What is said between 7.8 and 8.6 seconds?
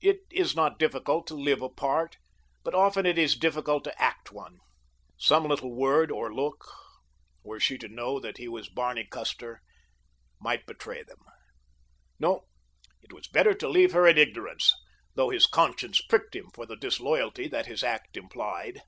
know that he